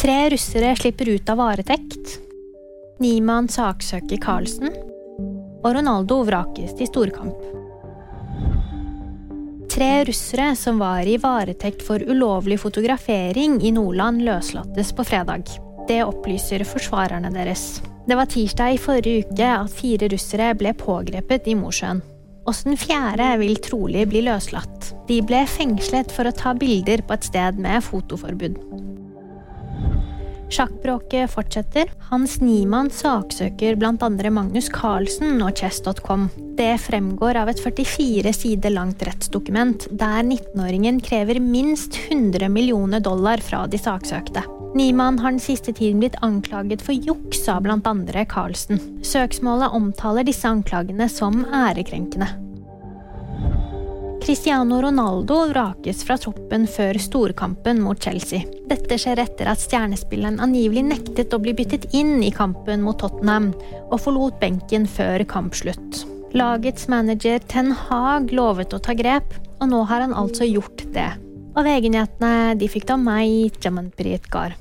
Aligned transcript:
Tre 0.00 0.30
russere 0.30 0.76
slipper 0.76 1.08
ut 1.08 1.28
av 1.28 1.36
varetekt. 1.36 2.14
Niemann 3.04 3.50
saksøker 3.52 4.16
Carlsen. 4.16 4.72
Og 5.60 5.74
Ronaldo 5.76 6.22
vrakes 6.24 6.72
til 6.78 6.88
storkamp. 6.88 7.42
Tre 9.68 9.90
russere 10.08 10.54
som 10.56 10.80
var 10.80 11.04
i 11.04 11.18
varetekt 11.20 11.84
for 11.84 12.00
ulovlig 12.00 12.56
fotografering 12.62 13.58
i 13.60 13.74
Nordland, 13.76 14.24
løslates 14.24 14.94
på 14.96 15.04
fredag. 15.04 15.52
Det 15.84 16.00
opplyser 16.06 16.64
forsvarerne 16.64 17.28
deres. 17.36 17.82
Det 18.08 18.16
var 18.16 18.32
tirsdag 18.32 18.78
i 18.78 18.80
forrige 18.80 19.26
uke 19.28 19.50
at 19.52 19.74
fire 19.82 20.08
russere 20.14 20.54
ble 20.56 20.72
pågrepet 20.80 21.52
i 21.52 21.58
Mosjøen. 21.60 22.00
Også 22.48 22.70
den 22.70 22.80
fjerde 22.80 23.34
vil 23.44 23.60
trolig 23.60 24.08
bli 24.08 24.24
løslatt. 24.30 24.94
De 25.12 25.20
ble 25.20 25.44
fengslet 25.44 26.08
for 26.08 26.24
å 26.24 26.32
ta 26.32 26.56
bilder 26.56 27.04
på 27.04 27.20
et 27.20 27.28
sted 27.28 27.60
med 27.60 27.84
fotoforbud. 27.84 28.56
Sjakkbråket 30.50 31.30
fortsetter. 31.30 31.90
Hans 32.10 32.40
Niemann 32.42 32.90
saksøker 32.90 33.76
bl.a. 33.78 34.08
Magnus 34.34 34.68
Carlsen 34.74 35.38
og 35.46 35.54
Chess.com. 35.58 36.26
Det 36.58 36.72
fremgår 36.82 37.38
av 37.38 37.52
et 37.52 37.62
44 37.62 38.32
sider 38.34 38.74
langt 38.74 39.04
rettsdokument, 39.06 39.86
der 39.94 40.24
19-åringen 40.26 40.98
krever 41.06 41.38
minst 41.40 41.96
100 42.08 42.50
millioner 42.50 43.00
dollar 43.00 43.38
fra 43.44 43.66
de 43.70 43.78
saksøkte. 43.78 44.42
Niemann 44.74 45.18
har 45.22 45.32
den 45.32 45.42
siste 45.42 45.72
tiden 45.74 46.02
blitt 46.02 46.18
anklaget 46.22 46.82
for 46.82 46.94
juks 46.94 47.46
av 47.50 47.64
bl.a. 47.64 48.26
Carlsen. 48.30 48.82
Søksmålet 49.06 49.74
omtaler 49.74 50.26
disse 50.26 50.50
anklagene 50.50 51.08
som 51.10 51.44
ærekrenkende. 51.46 52.49
Cristiano 54.20 54.80
Ronaldo 54.82 55.46
vrakes 55.48 56.02
fra 56.04 56.18
troppen 56.20 56.66
før 56.68 56.98
storkampen 57.00 57.80
mot 57.80 57.98
Chelsea. 58.04 58.44
Dette 58.68 58.98
skjer 59.00 59.22
etter 59.22 59.48
at 59.48 59.62
stjernespilleren 59.62 60.36
angivelig 60.44 60.84
nektet 60.90 61.32
å 61.32 61.40
bli 61.40 61.54
byttet 61.56 61.88
inn 61.96 62.20
i 62.22 62.28
kampen 62.34 62.84
mot 62.84 63.00
Tottenham, 63.00 63.50
og 63.88 63.96
forlot 64.04 64.36
benken 64.42 64.84
før 64.84 65.24
kampslutt. 65.24 66.02
Lagets 66.36 66.86
manager 66.92 67.40
Ten 67.50 67.72
Hag 67.72 68.30
lovet 68.36 68.76
å 68.76 68.82
ta 68.84 68.94
grep, 68.94 69.32
og 69.58 69.72
nå 69.72 69.82
har 69.88 70.04
han 70.04 70.14
altså 70.14 70.44
gjort 70.46 70.84
det. 70.94 71.08
Og 71.56 71.64
VG-nyhetene 71.66 72.54
de 72.60 72.68
fikk 72.70 72.86
da 72.92 73.00
meg, 73.00 73.56
Jamanpreet 73.64 74.28
Gahr. 74.30 74.54